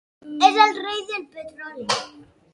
[0.47, 1.89] És el rei del petroli.